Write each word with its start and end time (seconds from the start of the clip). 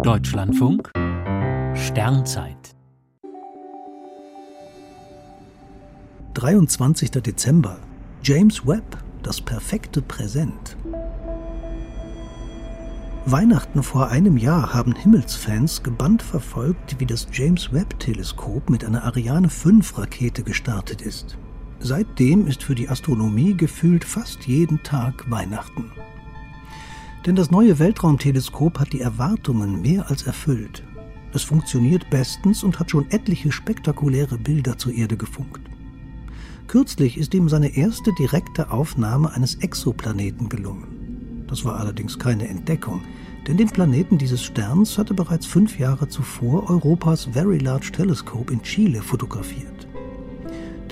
Deutschlandfunk 0.00 0.90
Sternzeit 1.74 2.74
23. 6.34 7.10
Dezember 7.10 7.78
James 8.22 8.66
Webb, 8.66 8.96
das 9.22 9.40
perfekte 9.40 10.00
Präsent. 10.00 10.76
Weihnachten 13.26 13.82
vor 13.82 14.08
einem 14.08 14.38
Jahr 14.38 14.72
haben 14.72 14.94
Himmelsfans 14.96 15.82
gebannt 15.82 16.22
verfolgt, 16.22 16.98
wie 16.98 17.06
das 17.06 17.28
James 17.30 17.72
Webb-Teleskop 17.72 18.70
mit 18.70 18.84
einer 18.84 19.04
Ariane 19.04 19.48
5-Rakete 19.48 20.42
gestartet 20.42 21.02
ist. 21.02 21.36
Seitdem 21.78 22.46
ist 22.46 22.62
für 22.62 22.74
die 22.74 22.88
Astronomie 22.88 23.56
gefühlt 23.56 24.04
fast 24.04 24.46
jeden 24.46 24.82
Tag 24.82 25.30
Weihnachten. 25.30 25.92
Denn 27.26 27.36
das 27.36 27.50
neue 27.50 27.78
Weltraumteleskop 27.78 28.80
hat 28.80 28.92
die 28.92 29.00
Erwartungen 29.00 29.80
mehr 29.80 30.10
als 30.10 30.22
erfüllt. 30.24 30.82
Es 31.32 31.42
funktioniert 31.42 32.10
bestens 32.10 32.64
und 32.64 32.78
hat 32.80 32.90
schon 32.90 33.10
etliche 33.10 33.52
spektakuläre 33.52 34.36
Bilder 34.38 34.76
zur 34.76 34.92
Erde 34.92 35.16
gefunkt. 35.16 35.60
Kürzlich 36.66 37.16
ist 37.16 37.32
ihm 37.34 37.48
seine 37.48 37.76
erste 37.76 38.12
direkte 38.14 38.70
Aufnahme 38.70 39.32
eines 39.32 39.56
Exoplaneten 39.56 40.48
gelungen. 40.48 41.44
Das 41.46 41.64
war 41.64 41.78
allerdings 41.78 42.18
keine 42.18 42.48
Entdeckung, 42.48 43.02
denn 43.46 43.56
den 43.56 43.68
Planeten 43.68 44.18
dieses 44.18 44.42
Sterns 44.42 44.98
hatte 44.98 45.14
bereits 45.14 45.46
fünf 45.46 45.78
Jahre 45.78 46.08
zuvor 46.08 46.70
Europas 46.70 47.26
Very 47.32 47.58
Large 47.58 47.92
Telescope 47.92 48.52
in 48.52 48.62
Chile 48.62 49.02
fotografiert. 49.02 49.86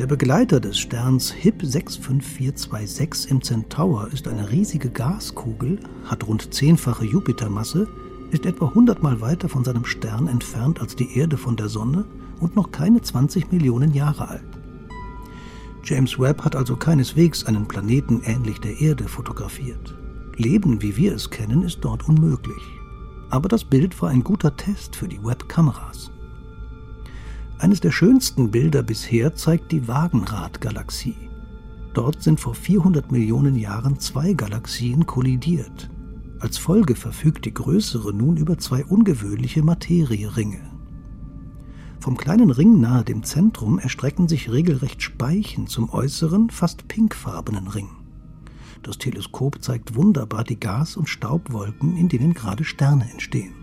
Der 0.00 0.06
Begleiter 0.06 0.60
des 0.60 0.78
Sterns 0.78 1.30
HIP 1.30 1.62
65426 1.62 3.30
im 3.30 3.42
Centaur 3.42 4.08
ist 4.10 4.26
eine 4.28 4.50
riesige 4.50 4.88
Gaskugel, 4.88 5.78
hat 6.06 6.26
rund 6.26 6.54
zehnfache 6.54 7.04
Jupitermasse, 7.04 7.86
ist 8.30 8.46
etwa 8.46 8.68
100 8.68 9.02
Mal 9.02 9.20
weiter 9.20 9.50
von 9.50 9.62
seinem 9.62 9.84
Stern 9.84 10.26
entfernt 10.26 10.80
als 10.80 10.96
die 10.96 11.18
Erde 11.18 11.36
von 11.36 11.54
der 11.54 11.68
Sonne 11.68 12.06
und 12.40 12.56
noch 12.56 12.70
keine 12.70 13.02
20 13.02 13.52
Millionen 13.52 13.92
Jahre 13.92 14.26
alt. 14.28 14.58
James 15.84 16.18
Webb 16.18 16.46
hat 16.46 16.56
also 16.56 16.76
keineswegs 16.76 17.44
einen 17.44 17.68
Planeten 17.68 18.22
ähnlich 18.24 18.58
der 18.58 18.80
Erde 18.80 19.06
fotografiert. 19.06 19.94
Leben, 20.36 20.80
wie 20.80 20.96
wir 20.96 21.14
es 21.14 21.28
kennen, 21.28 21.62
ist 21.62 21.80
dort 21.82 22.08
unmöglich. 22.08 22.62
Aber 23.28 23.50
das 23.50 23.64
Bild 23.64 24.00
war 24.00 24.08
ein 24.08 24.24
guter 24.24 24.56
Test 24.56 24.96
für 24.96 25.08
die 25.08 25.22
Webb-Kameras. 25.22 26.10
Eines 27.60 27.80
der 27.80 27.90
schönsten 27.90 28.50
Bilder 28.50 28.82
bisher 28.82 29.34
zeigt 29.34 29.70
die 29.70 29.86
Wagenrad-Galaxie. 29.86 31.28
Dort 31.92 32.22
sind 32.22 32.40
vor 32.40 32.54
400 32.54 33.12
Millionen 33.12 33.54
Jahren 33.54 33.98
zwei 33.98 34.32
Galaxien 34.32 35.04
kollidiert. 35.04 35.90
Als 36.38 36.56
Folge 36.56 36.94
verfügt 36.94 37.44
die 37.44 37.52
größere 37.52 38.14
nun 38.14 38.38
über 38.38 38.56
zwei 38.56 38.82
ungewöhnliche 38.86 39.62
Materieringe. 39.62 40.62
Vom 41.98 42.16
kleinen 42.16 42.50
Ring 42.50 42.80
nahe 42.80 43.04
dem 43.04 43.24
Zentrum 43.24 43.78
erstrecken 43.78 44.26
sich 44.26 44.50
regelrecht 44.50 45.02
Speichen 45.02 45.66
zum 45.66 45.90
äußeren, 45.90 46.48
fast 46.48 46.88
pinkfarbenen 46.88 47.68
Ring. 47.68 47.90
Das 48.82 48.96
Teleskop 48.96 49.62
zeigt 49.62 49.94
wunderbar 49.96 50.44
die 50.44 50.58
Gas- 50.58 50.96
und 50.96 51.10
Staubwolken, 51.10 51.98
in 51.98 52.08
denen 52.08 52.32
gerade 52.32 52.64
Sterne 52.64 53.10
entstehen. 53.10 53.59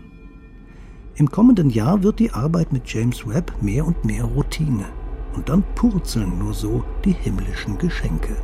Im 1.18 1.28
kommenden 1.32 1.68
Jahr 1.68 2.04
wird 2.04 2.20
die 2.20 2.30
Arbeit 2.30 2.72
mit 2.72 2.92
James 2.92 3.26
Webb 3.26 3.52
mehr 3.60 3.84
und 3.84 4.04
mehr 4.04 4.22
Routine. 4.22 4.84
Und 5.34 5.48
dann 5.48 5.64
purzeln 5.74 6.38
nur 6.38 6.54
so 6.54 6.84
die 7.04 7.12
himmlischen 7.12 7.76
Geschenke. 7.76 8.36